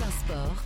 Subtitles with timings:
[0.00, 0.64] TF1 Sport.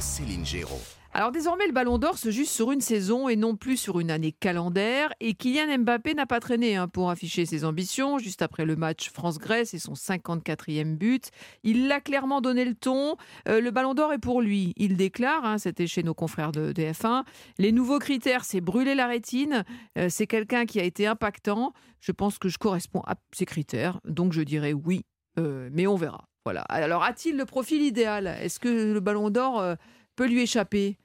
[0.00, 0.80] Céline Géraud.
[1.12, 4.10] Alors désormais, le Ballon d'Or se juge sur une saison et non plus sur une
[4.10, 5.10] année calendaire.
[5.20, 8.18] Et Kylian Mbappé n'a pas traîné hein, pour afficher ses ambitions.
[8.18, 11.30] Juste après le match France-Grèce et son 54e but,
[11.64, 13.16] il l'a clairement donné le ton.
[13.48, 14.72] Euh, le Ballon d'Or est pour lui.
[14.76, 17.24] Il déclare, hein, c'était chez nos confrères de, de F1,
[17.58, 19.64] les nouveaux critères, c'est brûler la rétine.
[19.98, 21.72] Euh, c'est quelqu'un qui a été impactant.
[22.00, 25.04] Je pense que je corresponds à ces critères, donc je dirais oui.
[25.38, 26.24] Euh, mais on verra.
[26.44, 26.62] Voilà.
[26.62, 28.26] Alors a-t-il le profil idéal?
[28.26, 29.74] Est-ce que le Ballon d'Or euh,
[30.14, 30.96] peut lui échapper?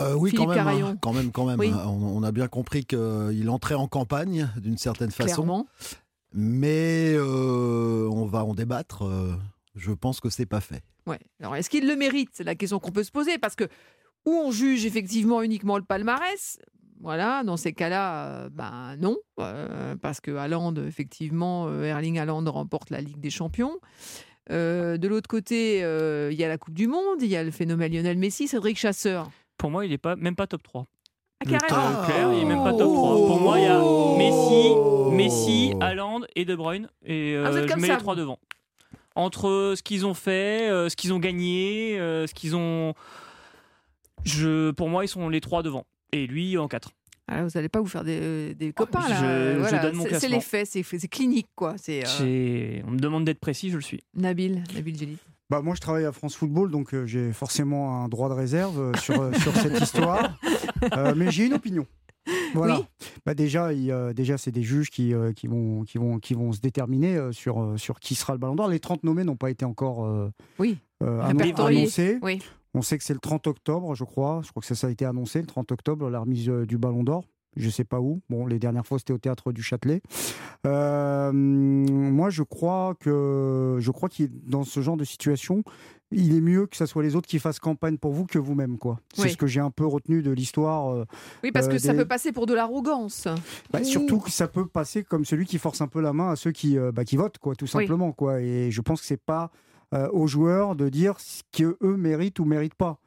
[0.00, 1.58] Euh, oui, Philippe quand même, hein, quand même, quand même.
[1.58, 1.70] Oui.
[1.72, 1.84] hein.
[1.86, 5.66] On, on a bien compris qu'il entrait en campagne d'une certaine façon, Clairement.
[6.32, 9.04] mais euh, on va en débattre.
[9.74, 10.82] je pense que c'est pas fait.
[11.06, 11.20] Ouais.
[11.40, 12.30] Alors, est-ce qu'il le mérite?
[12.32, 13.64] C'est la question qu'on peut se poser parce que
[14.26, 16.58] où on juge effectivement uniquement le palmarès?
[17.00, 22.44] Voilà, dans ces cas-là, euh, ben non, euh, parce que Haaland, effectivement, euh, Erling Haaland
[22.50, 23.78] remporte la Ligue des Champions.
[24.50, 27.42] Euh, de l'autre côté, euh, il y a la Coupe du Monde, il y a
[27.44, 29.28] le phénomène Lionel Messi, Cédric Chasseur.
[29.58, 30.86] Pour moi, il est pas, même pas top 3.
[31.40, 32.04] Ah, carrément.
[32.06, 33.26] clair, il est même pas top 3.
[33.26, 33.78] Pour moi, il y a
[34.16, 36.88] Messi, Messi, Haaland et De Bruyne.
[37.04, 38.38] Et euh, Ah, je mets ça, les trois devant.
[39.16, 42.94] Entre ce qu'ils ont fait, ce qu'ils ont gagné, ce qu'ils ont.
[44.24, 45.84] Je, pour moi, ils sont les trois devant.
[46.12, 46.90] Et lui en 4.
[47.28, 49.54] Ah, vous n'allez pas vous faire des, des copains là.
[49.54, 49.78] je voilà.
[49.80, 51.74] donne mon C'est- les faits, c'est clinique quoi.
[51.88, 54.00] Euh, On me demande d'être précis, je le suis.
[54.14, 55.16] Nabil, Nabil Jelly.
[55.50, 58.80] Bah, moi, je travaille à France Football, donc euh, j'ai forcément un droit de réserve
[58.80, 60.38] euh, sur, sur cette histoire.
[60.96, 61.86] Euh, mais j'ai une opinion.
[62.54, 62.78] Voilà.
[62.80, 62.84] Oui.
[63.24, 66.34] Bah, déjà, il, euh, déjà c'est des juges qui, euh, qui, vont, qui, vont, qui
[66.34, 68.68] vont se déterminer euh, sur, euh, sur qui sera le ballon d'or.
[68.68, 70.76] Les 30 nommés n'ont pas été encore euh, Oui.
[71.02, 72.18] euh, annoncés.
[72.22, 72.40] Oui.
[72.76, 74.42] On sait que c'est le 30 octobre, je crois.
[74.44, 76.76] Je crois que ça, ça a été annoncé, le 30 octobre, la remise euh, du
[76.78, 77.24] ballon d'or.
[77.56, 78.20] Je sais pas où.
[78.28, 80.02] Bon, les dernières fois, c'était au théâtre du Châtelet.
[80.66, 85.62] Euh, moi, je crois que je crois qu'il dans ce genre de situation,
[86.10, 88.76] il est mieux que ce soit les autres qui fassent campagne pour vous que vous-même,
[88.76, 89.00] quoi.
[89.14, 89.30] C'est Oui.
[89.30, 90.90] ce que j'ai un peu retenu de l'histoire.
[90.94, 91.04] euh,
[91.44, 93.26] Oui, parce Euh, que ça peut passer pour de l'arrogance.
[93.72, 96.36] bah, surtout que ça peut passer comme celui qui force un peu la main à
[96.36, 97.70] ceux qui, bah, qui votent, quoi, tout Oui.
[97.70, 98.40] simplement, quoi.
[98.42, 99.50] Et je pense que c'est pas
[99.96, 102.98] euh, aux joueurs de dire ce que eux méritent ou méritent pas.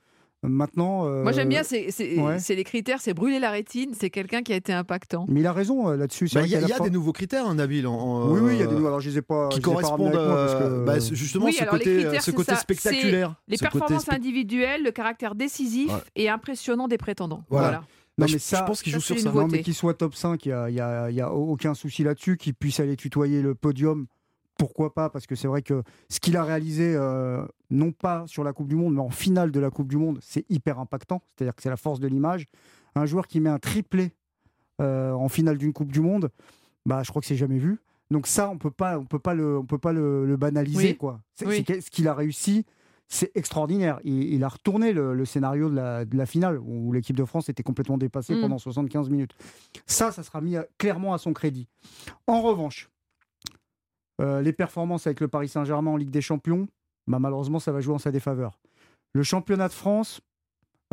[0.42, 2.38] Maintenant, euh, Moi j'aime bien, c'est ouais.
[2.56, 5.26] les critères, c'est brûler la rétine, c'est quelqu'un qui a été impactant.
[5.28, 6.30] Mais il a raison euh, là-dessus.
[6.34, 7.86] Bah, Il y a, y des nouveaux critères, hein, Nabil.
[7.86, 8.88] en- Oui, oui, il y a des nouveaux.
[8.88, 9.50] Alors, je les ai pas.
[9.50, 12.58] qui correspondent euh, bah, justement Oui, ce côté, critères, ce c'est côté ça.
[12.58, 13.36] spectaculaire.
[13.50, 16.00] Les ce performances individuelles, le caractère décisif Ouais.
[16.16, 17.44] et impressionnant des prétendants.
[17.50, 17.68] Voilà.
[17.68, 17.78] Voilà.
[17.80, 17.84] Non,
[18.18, 19.32] Bah, mais je, ça- je pense qu'il joue sur ça.
[19.34, 22.38] Non, mais qu'il soit top 5, il n'y a aucun souci là-dessus.
[22.38, 24.06] Qu'il puisse aller tutoyer le podium,
[24.60, 28.44] pourquoi pas Parce que c'est vrai que ce qu'il a réalisé, euh, non pas sur
[28.44, 31.24] la Coupe du Monde, mais en finale de la Coupe du Monde, c'est hyper impactant.
[31.36, 32.46] C'est-à-dire que c'est la force de l'image.
[32.94, 34.12] Un joueur qui met un triplé
[34.82, 36.30] euh, en finale d'une Coupe du Monde,
[36.86, 37.80] bah, je crois que c'est jamais vu.
[38.12, 40.90] Donc ça, on peut pas, on peut pas le, on peut pas le, le banaliser,
[40.90, 40.98] Oui.
[40.98, 41.22] quoi.
[41.46, 41.64] Oui.
[41.68, 42.66] ce qu'il a réussi,
[43.08, 44.00] c'est extraordinaire.
[44.04, 47.26] Il, il a retourné le, le scénario de la, de la finale où l'équipe de
[47.26, 48.42] France était complètement dépassée Mm.
[48.42, 49.34] pendant 75 minutes.
[49.86, 51.68] Ça, ça sera mis à- clairement à son crédit.
[52.28, 52.90] En revanche,
[54.20, 56.68] euh, les performances avec le Paris Saint-Germain en Ligue des Champions,
[57.08, 58.60] bah, malheureusement, ça va jouer en sa défaveur.
[59.14, 60.22] Le championnat de France,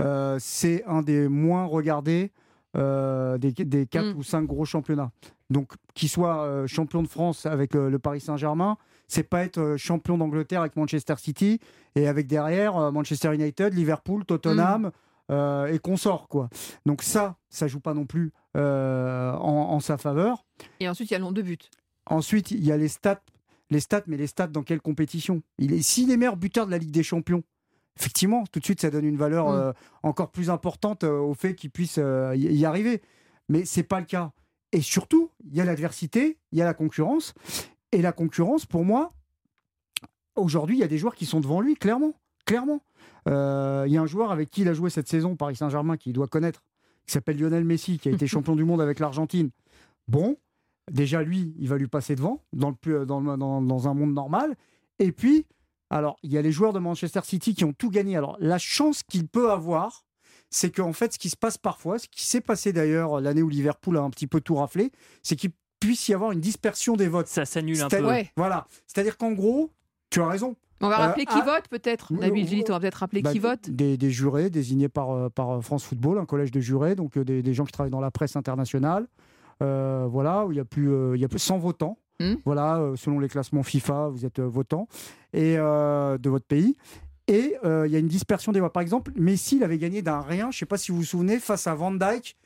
[0.01, 2.33] euh, c'est un des moins regardés
[2.77, 4.19] euh, des, des quatre Mm.
[4.19, 5.11] ou cinq gros championnats.
[5.49, 8.77] Donc, qu'il soit champion de France avec le Paris Saint-Germain,
[9.09, 11.61] c'est pas être champion d'Angleterre avec Manchester City
[11.95, 14.91] et avec derrière Manchester United, Liverpool, Tottenham
[15.31, 16.49] euh, et consorts, quoi.
[16.85, 20.45] Donc ça, ça joue pas non plus euh, en, en sa faveur.
[20.81, 21.59] Et ensuite, il y a le nombre de buts.
[22.07, 23.23] Ensuite, il y a les stats.
[23.71, 25.43] Les stats, mais les stats dans quelle compétition?
[25.59, 27.43] Il est s'il est meilleur buteur de la Ligue des Champions.
[27.99, 29.55] Effectivement, tout de suite, ça donne une valeur Mm.
[29.55, 29.73] euh,
[30.03, 33.03] encore plus importante euh, au fait qu'il puisse euh, y arriver.
[33.49, 34.33] Mais c'est pas le cas.
[34.73, 37.33] Et surtout, il y a l'adversité, il y a la concurrence.
[37.93, 39.13] Et la concurrence, pour moi,
[40.35, 42.13] aujourd'hui, il y a des joueurs qui sont devant lui, clairement.
[42.45, 42.81] Clairement.
[43.27, 43.33] Il
[43.93, 46.29] y a un joueur avec qui il a joué cette saison, Paris Saint-Germain, qui doit
[46.29, 46.63] connaître,
[47.07, 49.51] qui s'appelle Lionel Messi, qui a été champion du monde avec l'Argentine.
[50.07, 50.37] Bon,
[50.91, 53.95] déjà, lui, il va lui passer devant, dans, le, plus- dans, le- dans- dans un
[53.95, 54.57] monde normal.
[54.99, 55.47] Et puis,
[55.91, 58.17] alors, il y a les joueurs de Manchester City qui ont tout gagné.
[58.17, 60.05] Alors, la chance qu'il peut avoir,
[60.51, 63.49] c'est qu'en fait, ce qui se passe parfois, ce qui s'est passé d'ailleurs l'année où
[63.49, 64.91] Liverpool a un petit peu tout raflé,
[65.23, 65.51] c'est qu'il
[65.81, 67.27] puisse y avoir une dispersion des votes.
[67.29, 68.07] Ça s'annule un C'est- peu.
[68.07, 68.31] Ouais.
[68.37, 68.67] Voilà.
[68.87, 69.71] C'est-à-dire qu'en gros,
[70.11, 70.57] tu as raison.
[70.81, 72.13] On va Euh, rappeler qui ah, vote peut-être.
[72.13, 73.71] euh, Nabil euh, Gillit, on va peut-être rappeler Bah, qui vote.
[73.71, 77.25] des, des jurés désignés par, euh, par France Football, un collège de jurés, donc euh,
[77.25, 79.07] des, des gens qui travaillent dans la presse internationale.
[79.63, 81.99] Euh, voilà, où il y a plus, euh, il y a plus 100 votants.
[82.21, 82.35] Hmm.
[82.45, 84.89] Voilà, euh, selon les classements FIFA, vous êtes euh, votant
[85.35, 86.77] et euh, de votre pays.
[87.29, 88.73] Et euh, il y a une dispersion des voix.
[88.73, 91.05] Par exemple, Messi il avait gagné d'un rien, je ne sais pas si vous vous
[91.05, 92.37] souvenez, face à Van Dijk,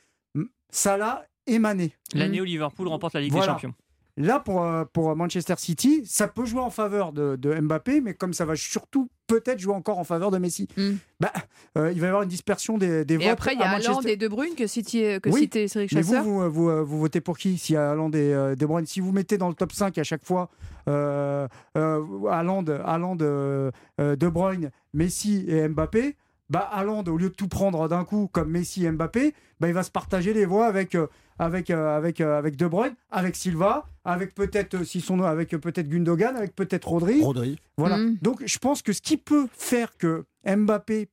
[0.69, 1.93] Salah et Mané.
[2.13, 3.47] L'année où Liverpool remporte la Ligue Voilà.
[3.47, 3.73] des Champions.
[4.21, 8.13] Là, pour, euh, pour Manchester City, ça peut jouer en faveur de, de Mbappé, mais
[8.13, 10.91] comme ça va surtout peut-être jouer encore en faveur de Messi, Mm.
[11.19, 11.31] bah,
[11.77, 13.25] euh, il va y avoir une dispersion des, des votes.
[13.25, 15.93] Et après, il y a Haaland et De Bruyne que citait, que Oui, citait Cédric
[15.93, 18.85] Mais vous, vous, vous, euh, vous votez pour qui Si Haaland et euh, De Bruyne,
[18.85, 20.49] si vous mettez dans le top 5 à chaque fois
[20.87, 21.47] euh,
[21.77, 26.15] euh, Haaland, Haaland euh, euh, De Bruyne, Messi et Mbappé,
[26.49, 29.73] bah Haaland, au lieu de tout prendre d'un coup comme Messi et Mbappé, bah, il
[29.73, 31.07] va se partager les voix avec, euh,
[31.41, 35.53] avec, euh, avec, euh, avec De Bruyne, avec Silva, avec peut-être euh, si son- avec
[35.55, 37.19] euh, peut-être Gundogan, avec peut-être Rodri.
[37.21, 37.57] Rodri.
[37.77, 37.97] Voilà.
[37.97, 38.17] Mm.
[38.21, 41.09] Donc je pense que ce qui peut faire que Mbappé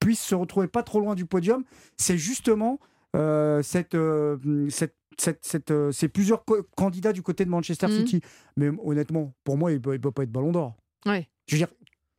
[0.00, 1.62] puisse se retrouver pas trop loin du podium,
[1.96, 2.80] c'est justement
[3.14, 4.36] euh, cette, euh,
[4.70, 6.44] cette, cette, cette, euh, ces plusieurs
[6.76, 7.92] candidats du côté de Manchester Mhm.
[7.98, 8.20] City.
[8.56, 10.74] Mais honnêtement, pour moi, il ne peut, pas être ballon d'or.
[11.06, 11.28] Ouais.
[11.46, 11.68] Je veux dire,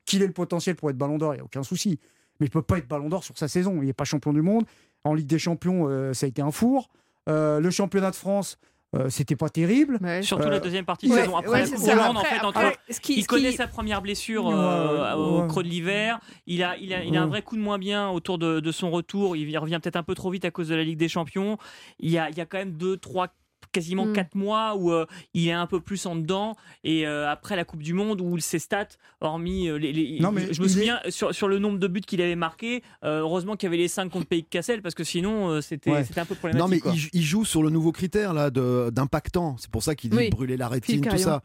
[0.06, 2.00] qu'il ait le potentiel pour être ballon d'or, il n'y a aucun souci.
[2.40, 3.82] Mais il ne peut pas être ballon d'or sur sa saison.
[3.82, 4.64] Il n'est pas champion du monde.
[5.04, 6.90] En Ligue des Champions, euh, ça a été un four.
[7.28, 8.58] Euh, le championnat de France,
[8.96, 9.98] euh, c'était pas terrible.
[10.02, 10.22] Ouais.
[10.22, 11.36] Surtout Euh, la deuxième partie de ouais, saison.
[11.38, 12.80] Après Ouais, en fait,
[13.10, 16.20] Il connaît qui- sa première blessure Ouais, euh, au creux de l'hiver.
[16.48, 18.72] Il a, il, a, il a un vrai coup de moins bien autour de, de
[18.72, 19.36] son retour.
[19.36, 21.58] Il revient peut-être un peu trop vite à cause de la Ligue des Champions.
[22.00, 23.28] Il y a, il y a quand même deux, trois,
[23.76, 24.14] quasiment Mm.
[24.14, 26.56] quatre mois où euh, il est un peu plus en dedans.
[26.84, 28.88] Et euh, après la Coupe du Monde, où ses stats,
[29.22, 29.92] hormis euh, les.
[29.94, 32.36] les- Non, mais je me est- souviens sur, sur le nombre de buts qu'il avait
[32.36, 32.82] marqué.
[33.04, 35.62] euh, heureusement qu'il y avait les 5 contre Pays de Cassel parce que sinon euh,
[35.62, 36.06] c'était Ouais.
[36.18, 36.60] un peu problématique.
[36.60, 36.94] Non, mais quoi.
[36.96, 39.56] il, il joue sur le nouveau critère là de- d'impactant.
[39.60, 40.30] C'est pour ça qu'il dit Oui.
[40.30, 41.42] brûler la rétine, tout ça.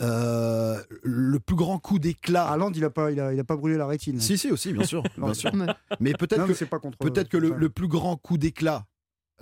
[0.00, 2.46] Euh, le plus grand coup d'éclat.
[2.48, 4.20] Haaland, il n'a pas, il a, il a pas brûlé la rétine.
[4.20, 5.02] Si, si, aussi, bien sûr.
[5.18, 5.52] Non, bien sûr.
[6.00, 6.98] Mais peut-être que, c'est pas contre.
[6.98, 8.84] peut-être que le, plus grand coup d'éclat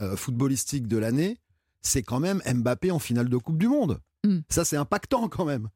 [0.01, 1.37] euh, footballistique de l'année,
[1.83, 4.01] c'est quand même Mbappé en finale de Coupe du Monde.
[4.25, 4.39] Mm.
[4.49, 5.69] Ça, c'est impactant quand même.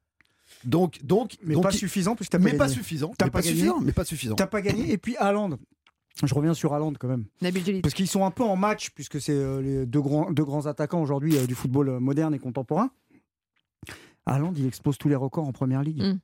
[0.63, 2.75] Donc, donc, Mais donc, pas il- suffisant parce que t'as mais pas pas gagné.
[2.77, 3.13] suffisant.
[3.17, 3.79] T'as mais pas pas, suffisant.
[3.81, 4.35] Mais pas suffisant.
[4.35, 4.91] T'as pas gagné.
[4.91, 5.57] Et puis Haaland.
[6.23, 7.25] Je reviens sur Haaland quand même.
[7.81, 10.65] Parce qu'ils sont un peu en match, puisque c'est euh, les deux grands, deux grands
[10.65, 12.89] attaquants aujourd'hui euh, du football moderne et contemporain.
[14.25, 16.01] Haaland, il explose tous les records en première ligue.
[16.01, 16.19] Mm.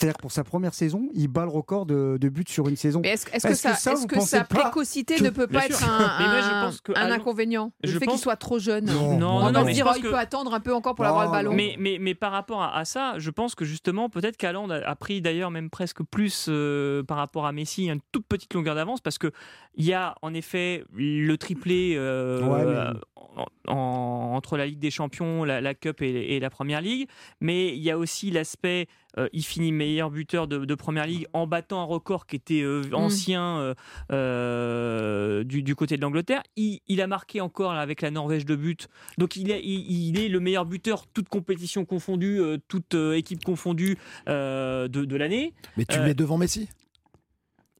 [0.00, 2.76] C'est-à-dire que pour sa première saison, il bat le record de, de buts sur une
[2.76, 3.02] saison.
[3.02, 5.76] Est-ce que, que ça, est-ce vous que sa précocité que- ne peut pas Bien être
[5.78, 5.86] sûr.
[5.92, 7.72] un, Mais moi, je un- pense que un Haaland- inconvénient?
[7.84, 8.86] Le je fait qu'il pense- soit trop jeune.
[8.86, 11.04] Non, Non, On non, mais se dire, il que- peut attendre un peu encore pour
[11.04, 11.52] Non, avoir le ballon.
[11.52, 14.96] Mais, mais, mais par rapport à, à ça, je pense que justement, peut-être qu'Haaland a,
[14.96, 19.02] pris d'ailleurs même presque plus euh, par rapport à Messi, une toute petite longueur d'avance,
[19.02, 19.30] parce qu'il
[19.76, 23.00] y a en effet le triplé euh, Ouais, mais-
[23.36, 27.08] en- en- entre la Ligue des Champions, la, la Cup et, et la Première Ligue,
[27.40, 28.86] mais il y a aussi l'aspect,
[29.18, 32.62] euh, il finit meilleur buteur de, de Première Ligue en battant un record qui était
[32.62, 33.74] euh, ancien euh,
[34.12, 36.42] euh, du, du côté de l'Angleterre.
[36.56, 38.88] Il, il a marqué encore là, avec la Norvège de but
[39.18, 43.12] donc il est, il, il est le meilleur buteur, toute compétition confondue, euh, toute euh,
[43.16, 43.96] équipe confondue
[44.28, 45.52] euh, de, de l'année.
[45.76, 46.68] Mais tu Euh, le mets devant Messi?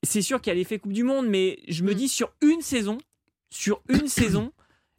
[0.03, 1.95] C'est sûr qu'il y a l'effet Coupe du Monde, mais je me Mm.
[1.95, 2.99] dis sur une saison,
[3.51, 4.53] sur une saison,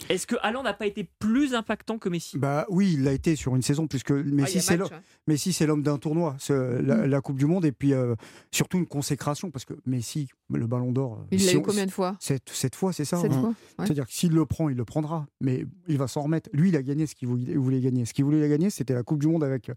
[0.09, 2.37] est-ce que Haaland n'a pas été plus impactant que Messi?
[2.37, 4.89] Bah oui, il l'a été sur une saison, puisque Ah, Messi, c'est l'homme.
[5.27, 8.15] Messi, c'est l'homme d'un tournoi, c'est la, la Coupe du Monde, et puis euh,
[8.51, 11.61] surtout une consécration, parce que Messi, le Ballon d'Or, euh, Il si l'a eu on-
[11.61, 12.17] combien de fois?
[12.19, 13.39] cette, cette fois, c'est ça Cette hein.
[13.39, 13.85] fois Ouais.
[13.85, 16.49] C'est-à-dire que s'il le prend, il le prendra, mais il va s'en remettre.
[16.53, 18.05] Lui, il a gagné ce qu'il voulait, gagner.
[18.05, 19.71] Ce qu'il voulait gagner, c'était la Coupe du Monde avec,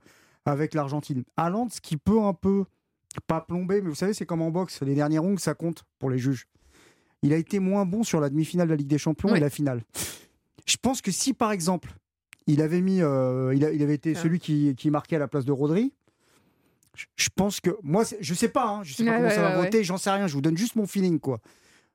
[0.46, 1.24] avec l'Argentine.
[1.36, 2.64] Haaland, ce qui peut un peu,
[3.26, 6.10] pas plomber, mais vous savez, c'est comme en boxe, les derniers ronds, ça compte pour
[6.10, 6.46] les juges.
[7.24, 9.50] Il a été moins bon sur la demi-finale de la Ligue des Champions et la
[9.50, 9.82] finale.
[10.66, 11.90] Je pense que si, par exemple,
[12.46, 15.26] il avait mis, euh, il, a- il avait été celui qui, qui marquait à la
[15.28, 15.92] place de Rodri,
[16.94, 19.34] je- je pense que moi, je sais pas, hein, je sais pas Ouais, comment ouais,
[19.34, 21.40] ça va voter, j'en sais rien, je vous donne juste mon feeling, quoi.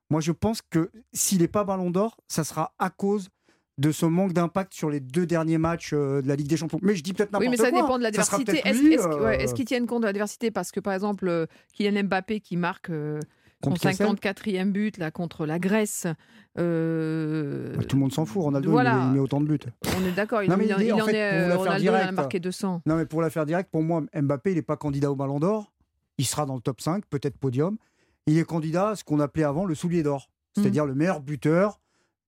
[0.09, 3.29] Moi, je pense que s'il n'est pas Ballon d'Or, ça sera à cause
[3.77, 6.79] de ce manque d'impact sur les deux derniers matchs euh, de la Ligue des Champions.
[6.81, 7.65] Mais je dis peut-être Oui, n'importe mais quoi.
[7.65, 8.43] ça dépend de l'adversité.
[8.43, 12.39] peut-être Est-ce ouais, euh, qu'ils tiennent compte de l'adversité Parce que, par exemple, Kylian Mbappé
[12.41, 13.19] qui marque euh,
[13.63, 16.07] son contre Kessel 54e but là, contre la Grèce.
[16.57, 19.05] euh, Bah, Tout le monde s'en fout, Ronaldo, Voilà.
[19.07, 19.59] il, met autant de buts.
[19.97, 21.49] on est d'accord, il, Non, il en- il est- il en en fait, est.
[21.51, 22.81] euh, Ronaldo il en a direct, marqué 200.
[22.85, 25.39] Non, mais pour la faire direct, pour moi, Mbappé, il n'est pas candidat au Ballon
[25.39, 25.71] d'Or.
[26.17, 27.77] Il sera dans le top 5, peut-être podium.
[28.27, 31.79] Il est candidat à ce qu'on appelait avant le soulier d'or, c'est-à-dire le meilleur buteur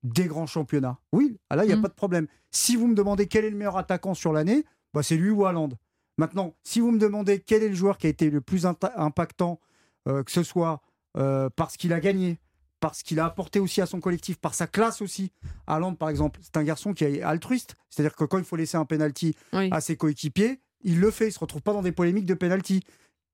[0.03, 0.97] des grands championnats.
[1.11, 1.81] Oui, ah là, il n'y a Mhm.
[1.83, 2.27] pas de problème.
[2.49, 5.45] Si vous me demandez quel est le meilleur attaquant sur l'année, bah, c'est lui ou
[5.45, 5.69] Haaland.
[6.17, 9.59] Maintenant, si vous me demandez quel est le joueur qui a été le plus impactant,
[10.07, 10.81] euh, que ce soit
[11.17, 12.39] euh, parce qu'il a gagné,
[12.79, 15.31] parce qu'il a apporté aussi à son collectif, par sa classe aussi.
[15.67, 18.77] Haaland, par exemple, c'est un garçon qui est altruiste, c'est-à-dire que quand il faut laisser
[18.77, 19.69] un penalty Oui.
[19.71, 22.81] à ses coéquipiers, il le fait, il se retrouve pas dans des polémiques de penalty.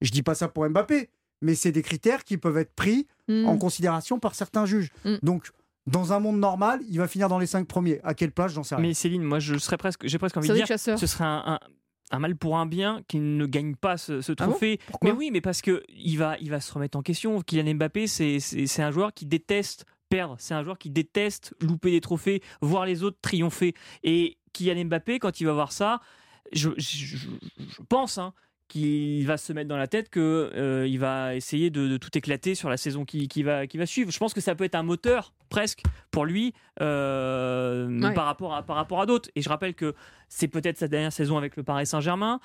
[0.02, 1.10] Je dis pas ça pour Mbappé,
[1.42, 3.46] mais c'est des critères qui peuvent être pris Mm.
[3.46, 4.90] en considération par certains juges.
[5.04, 5.16] Mm.
[5.22, 5.50] Donc,
[5.86, 8.00] dans un monde normal, il va finir dans les cinq premiers.
[8.04, 8.82] À quelle place, j'en sais rien.
[8.82, 10.98] Mais Céline, moi je serais presque, j'ai presque envie de dire, Chasseur.
[10.98, 11.60] ce serait un, un-
[12.12, 14.80] un mal pour un bien qu'il ne gagne pas ce, ce Ah bon trophée.
[15.04, 17.42] Mais oui, mais parce que il va, il va se remettre en question.
[17.42, 20.36] Kylian Mbappé, c'est un joueur qui déteste perdre.
[20.40, 23.74] C'est un joueur qui déteste louper des trophées, voir les autres triompher.
[24.04, 26.00] Et Kylian Mbappé, quand il va voir ça,
[26.54, 28.34] je, je- je- je pense hein,
[28.68, 30.52] qu'il va se mettre dans la tête qu'il
[30.88, 33.86] il va essayer de, de tout éclater sur la saison qui, qui va, qui va
[33.86, 34.12] suivre.
[34.12, 38.14] Je pense que ça peut être un moteur presque pour lui euh, Ouais.
[38.14, 39.30] par rapport à, par rapport à d'autres.
[39.36, 39.94] Et je rappelle que
[40.30, 42.40] c'est peut-être sa dernière saison avec le Paris Saint-Germain.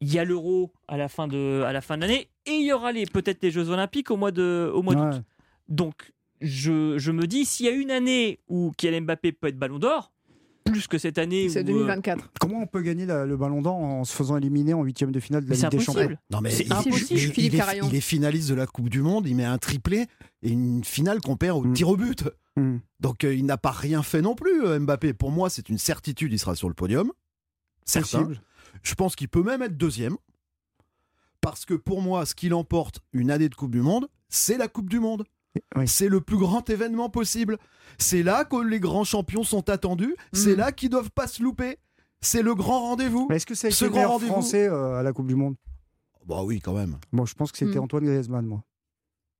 [0.00, 2.66] Il y a l'Euro à la fin de à la fin de l'année et il
[2.66, 5.22] y aura les peut-être les Jeux Olympiques au mois de au mois d'août.
[5.68, 9.58] Donc, je, je me dis, s'il y a une année où Kylian Mbappé peut être
[9.58, 10.12] ballon d'or,
[10.70, 12.30] plus que cette année C'est où, euh, 2024.
[12.40, 15.20] Comment on peut gagner la- le ballon d'or en se faisant éliminer en huitième de
[15.20, 16.20] finale de la mais c'est Ligue des Champions impossible.
[16.30, 17.88] Non mais C'est il, impossible, il- Philippe il est, Carayon.
[17.90, 20.06] il est finaliste de la Coupe du Monde, il met un triplé
[20.42, 21.72] et une finale qu'on perd au Mm.
[21.74, 22.24] tir au but.
[22.56, 22.78] Hmm.
[23.00, 25.12] Donc euh, il n'a pas rien fait non plus, euh, Mbappé.
[25.12, 27.12] Pour moi, c'est une certitude, il sera sur le podium.
[27.84, 28.18] Certain.
[28.22, 28.42] Possible.
[28.82, 30.16] Je pense qu'il peut même être deuxième.
[31.40, 34.68] Parce que pour moi, ce qu'il emporte une année de Coupe du Monde, c'est la
[34.68, 35.24] Coupe du Monde.
[35.76, 35.86] Oui.
[35.88, 37.58] C'est le plus grand événement possible.
[37.98, 40.14] C'est là que les grands champions sont attendus.
[40.32, 40.56] C'est Mhm.
[40.58, 41.78] là qu'ils doivent pas se louper.
[42.20, 43.28] C'est le grand rendez-vous.
[43.30, 44.32] Est-ce que a Ce grand rendez-vous.
[44.32, 45.54] français euh, à la Coupe du Monde?
[46.26, 46.96] Bah oui, quand même.
[47.12, 47.82] Bon, je pense que c'était Hmm.
[47.84, 48.62] Antoine Griezmann, moi.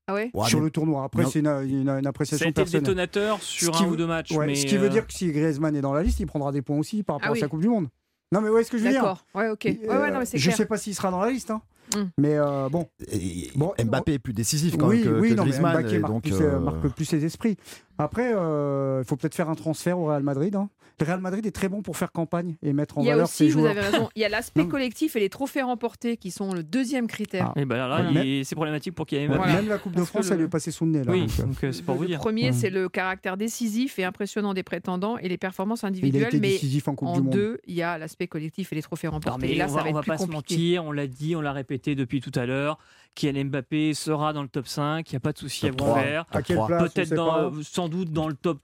[0.07, 0.31] Ah ouais?
[0.33, 1.05] Ouais, sur mais- le tournoi.
[1.05, 2.83] Après, c'est une, une- une Ça a appréciation été personnelle.
[2.83, 4.31] détonateur sur Ce un veut- ou deux matchs.
[4.33, 6.27] Ouais, mais, ce qui veut euh, dire que si Griezmann est dans la liste, il
[6.27, 7.89] prendra des points aussi par rapport Ah à sa Coupe du Monde.
[8.33, 9.03] Non, mais ouais, ce que je veux dire.
[9.03, 9.27] D'accord.
[9.35, 9.65] Ouais, ok.
[9.65, 10.57] Ouais, Euh, ouais, non, mais c'est je clair.
[10.57, 11.61] sais pas s'il sera dans la liste, hein.
[11.97, 12.05] Hmm.
[12.19, 12.87] mais euh, bon.
[13.11, 15.73] Et- Bon, Mbappé est plus décisif quand oui, même que, oui, que non, Griezmann.
[15.81, 17.57] Mbappé et marque, donc, plus, euh, euh, marque plus les esprits.
[17.99, 20.55] Après, euh, il faut peut-être faire un transfert au Real Madrid.
[20.55, 20.69] hein.
[21.01, 23.13] Le Real Madrid est très bon pour faire campagne et mettre en Il y a
[23.13, 23.71] valeur aussi, ses vous joueurs.
[23.71, 24.69] avez raison, il y a l'aspect Non.
[24.69, 27.53] collectif et les trophées remportés qui sont le deuxième critère.
[27.55, 27.61] Ah.
[27.61, 28.03] Et ben là,
[28.43, 29.43] c'est problématique pour Kylian Ouais, Mbappé.
[29.45, 29.61] Voilà.
[29.61, 31.05] Même la Coupe de Parce France, le- elle lui est passée sous le nez.
[31.05, 32.19] Là, Oui, donc, euh, donc euh, c'est pour le vous dire.
[32.19, 32.55] premier, Mm.
[32.55, 36.27] c'est le caractère décisif et impressionnant des prétendants et les performances il a individuelles.
[36.29, 37.31] été Mais décisif en Coupe en du Monde.
[37.33, 39.47] deux, il y a l'aspect collectif et les trophées Non, remportés.
[39.47, 40.55] mais et là, on ça va, va va plus pas se compliqué.
[40.57, 42.79] mentir, on l'a dit, on l'a répété depuis tout à l'heure.
[43.15, 45.77] Kylian Mbappé sera dans le top 5, il n'y a pas de souci à vous
[45.77, 46.01] 3.
[46.01, 46.25] faire.
[46.31, 46.67] À quelle Trois.
[46.69, 48.61] place on Peut-être dans, sans doute dans le top,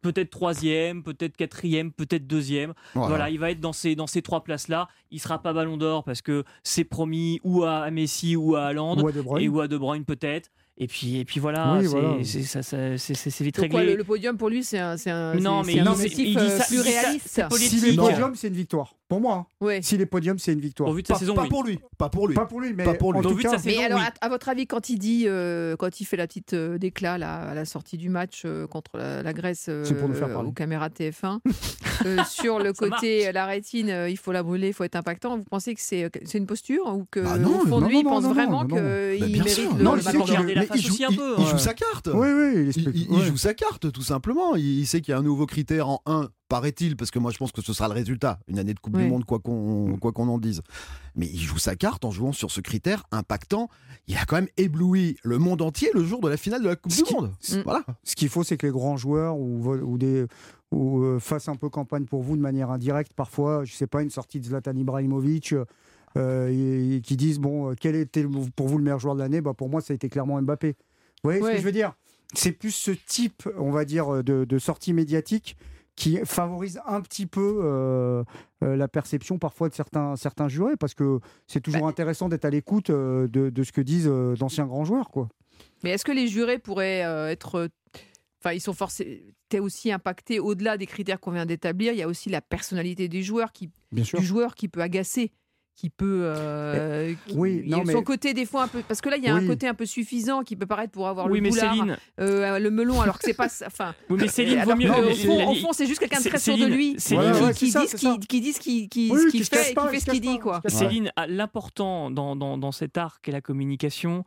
[0.00, 2.72] peut-être troisième, peut-être quatrième, peut-être deuxième.
[2.94, 3.08] voilà.
[3.08, 3.30] Voilà.
[3.30, 4.88] il va être dans ces, dans ces trois places-là.
[5.10, 8.98] Il sera pas Ballon d'Or parce que c'est promis ou à Messi ou à Haaland
[8.98, 9.44] Ou à De Bruyne.
[9.44, 10.50] et ou à De Bruyne peut-être.
[10.80, 12.16] Et puis, et puis voilà, Oui, c'est voilà.
[12.18, 13.92] vite Donc, quoi, réglé.
[13.94, 16.28] le, le podium pour lui, c'est un, c'est un, Non, mais c'est un il- objectif
[16.28, 17.26] il dit euh, ça- plus il dit ça- réaliste.
[17.28, 17.78] c'est politique.
[17.80, 18.06] Si les Non.
[18.06, 18.94] podiums, c'est une victoire.
[19.08, 19.46] Pour moi, hein.
[19.64, 19.80] Ouais.
[19.82, 20.88] si les podiums, c'est une victoire.
[20.90, 21.48] Au vu de sa pas, saison, pas oui.
[21.48, 21.80] pour lui.
[21.96, 22.34] Pas pour lui.
[22.34, 23.18] Pas pour lui, mais Pas pour lui.
[23.18, 24.04] en Au tout cas, Mais saison, alors, oui.
[24.20, 27.18] à, à votre avis, quand il dit, euh, quand il fait la petite euh, déclat
[27.18, 30.14] là, à la sortie du match euh, contre la, la Grèce euh, C'est pour nous
[30.14, 30.48] faire parler.
[30.48, 31.40] aux caméras TF1,
[32.06, 35.36] euh, sur le côté la rétine, euh, il faut la brûler, il faut être impactant.
[35.38, 37.86] Vous pensez que c'est c'est une posture ou que Ah non, au fond non, de
[37.86, 40.04] lui, il pense non, vraiment qu'il Bah, mérite le, Non, le il
[40.54, 42.08] la il joue, aussi un il- peu, il joue sa carte.
[42.12, 42.70] Oui, oui,
[43.10, 44.54] il joue sa carte, tout simplement.
[44.56, 47.30] Il, il sait qu'il y a un nouveau critère en 1, paraît-il, parce que moi
[47.30, 48.38] je pense que ce sera le résultat.
[48.48, 49.04] Une année de Coupe Oui.
[49.04, 50.62] du Monde, quoi qu'on quoi qu'on en dise.
[51.16, 53.68] Mais il joue sa carte en jouant sur ce critère impactant.
[54.06, 56.76] Il a quand même ébloui le monde entier le jour de la finale de la
[56.76, 57.32] Coupe Ce du qui- Monde.
[57.50, 57.60] Mm.
[57.64, 57.84] Voilà.
[58.04, 60.26] Ce qu'il faut, c'est que les grands joueurs ou, ou des
[60.70, 63.12] ou euh, fassent un peu campagne pour vous de manière indirecte.
[63.14, 65.54] Parfois, je sais pas, une sortie de Zlatan Ibrahimovic.
[66.16, 68.24] euh, et, et qui disent bon, euh, quel était
[68.56, 69.40] pour vous le meilleur joueur de l'année?
[69.42, 70.70] Bah, Pour moi, ça a été clairement Mbappé.
[71.22, 71.92] Vous voyez ce que je veux dire?
[72.34, 75.56] C'est plus ce type, on va dire, de, de sortie médiatique
[75.98, 78.22] qui favorise un petit peu euh,
[78.62, 82.44] euh, la perception parfois de certains, certains jurés, parce que c'est toujours Bah, intéressant d'être
[82.44, 85.10] à l'écoute euh, de, de ce que disent d'anciens grands joueurs.
[85.10, 85.28] Quoi.
[85.82, 87.00] Mais est-ce que les jurés pourraient
[87.32, 87.68] être.
[88.40, 89.18] Enfin, ils sont forcément
[89.60, 91.92] aussi impactés au-delà des critères qu'on vient d'établir.
[91.92, 94.20] Il y a aussi la personnalité des joueurs qui, Bien sûr.
[94.20, 95.32] du joueur qui peut agacer,
[95.78, 96.22] qui peut.
[96.24, 98.82] euh, qui- oui, non, son mais- côté des fois un peu.
[98.82, 99.44] Parce que là, il y a Oui.
[99.44, 101.96] un côté un peu suffisant qui peut paraître pour avoir Oui, le mais boulard, Céline,
[102.18, 103.48] euh, le melon, alors que c'est pas.
[103.48, 103.68] ça.
[103.68, 104.88] Enfin, oui, mais Céline, alors vaut mieux.
[104.88, 107.38] que, mais- au fond, c'est juste quelqu'un de très sûr de Céline, lui, Céline, qui,
[107.40, 110.00] Ouais, ouais, qui ça, dit, qui dit ce qu'il qui, Oui, qui fait, et qui
[110.00, 110.60] ce qu'il dit, quoi.
[110.66, 114.24] Céline, l'important dans, dans, dans cet art qu'est la communication,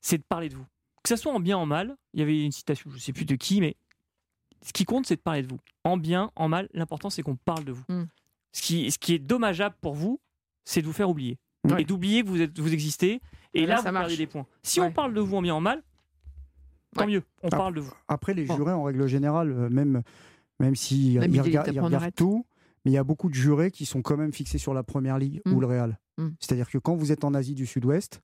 [0.00, 0.64] c'est de parler de vous.
[1.02, 1.96] Que ça soit en bien, en mal.
[2.14, 3.76] Il y avait une citation, je ne sais plus de qui, mais
[4.64, 5.58] ce qui compte, c'est de parler de vous.
[5.84, 7.84] En bien, en mal, l'important, c'est qu'on parle de vous.
[7.90, 8.04] Mm.
[8.52, 10.18] Ce, qui, ce qui est dommageable pour vous,
[10.64, 11.38] c'est de vous faire oublier.
[11.64, 11.82] Ouais.
[11.82, 13.20] Et d'oublier que vous, êtes, vous existez.
[13.54, 14.06] Et Ouais, là, là, ça vous marche.
[14.08, 14.46] perdez des points.
[14.62, 14.86] Si Ouais.
[14.86, 15.82] on parle de vous en bien, en mal,
[16.94, 17.06] tant Ouais.
[17.08, 17.22] mieux.
[17.42, 17.56] On Ah.
[17.56, 17.92] parle de vous.
[18.08, 18.56] Après, les Bon.
[18.56, 20.02] jurés, en règle générale, euh, même,
[20.60, 22.46] même s'ils Miguel, regardent, il ils regardent tout,
[22.84, 25.18] mais il y a beaucoup de jurés qui sont quand même fixés sur la Première
[25.18, 25.52] Ligue Mm.
[25.52, 25.98] ou le Real.
[26.18, 26.28] Mm.
[26.40, 28.22] C'est-à-dire que quand vous êtes en Asie du Sud-Ouest,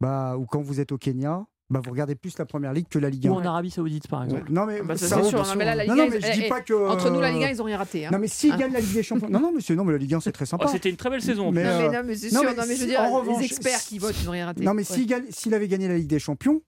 [0.00, 2.98] bah, ou quand vous êtes au Kenya, bah, vous regardez plus la Première Ligue que
[2.98, 3.30] la Ligue 1.
[3.30, 4.50] Ou en Arabie Saoudite, par exemple.
[4.52, 5.42] Non, mais, Bah, ça, ça, c'est sûr.
[5.42, 6.88] bien Non, mais là, la Ligue non, 1, mais je dis pas que.
[6.88, 8.06] Entre nous, la Ligue 1, euh, ils ont rien raté.
[8.06, 8.10] hein.
[8.12, 8.56] Non, mais s'ils Hein.
[8.58, 9.28] gagnent la Ligue des Champions.
[9.30, 10.66] Non, non, monsieur, non, mais la Ligue 1, c'est très sympa.
[10.68, 11.50] Oh, C'était une très belle saison.
[11.52, 11.64] Mais.
[11.64, 12.50] Non, euh, mais, non, mais c'est non, sûr.
[12.50, 14.46] mais non, mais je veux dire, en les revanche, experts qui votent, ils n'ont rien
[14.46, 14.62] raté.
[14.64, 16.60] Non, mais s'il avait gagné la Ligue des Champions,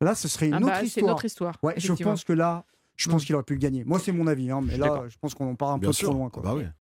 [0.00, 1.14] là, ce serait une Ah autre bah, c'est une histoire.
[1.16, 1.54] autre histoire.
[1.62, 2.64] Ouais, je pense que là,
[2.96, 3.26] je pense Mm.
[3.26, 3.82] qu'il aurait pu le gagner.
[3.84, 6.12] Moi, c'est mon avis, hein, mais là, je pense qu'on en part un peu trop
[6.12, 6.30] loin.
[6.30, 6.42] Quoi.
[6.44, 6.64] Bah oui.